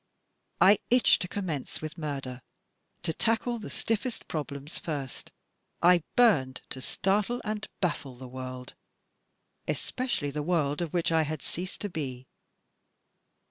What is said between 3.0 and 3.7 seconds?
to tackle the